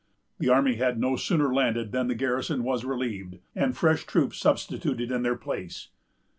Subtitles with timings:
[0.39, 5.11] The army had no sooner landed than the garrison was relieved, and fresh troops substituted
[5.11, 5.89] in their place.